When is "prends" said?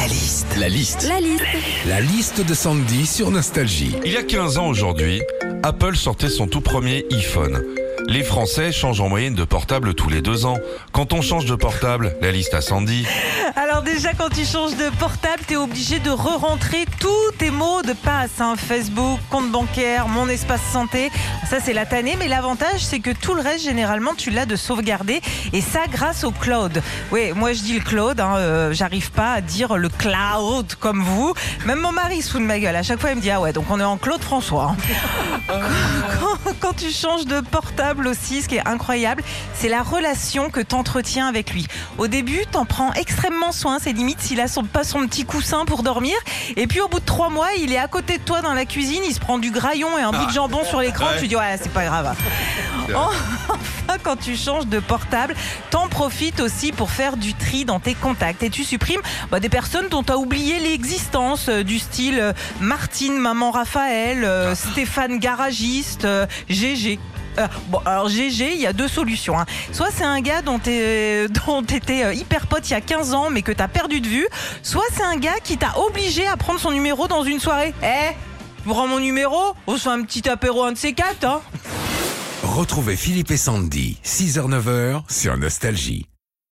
42.64-42.92, 78.68-78.86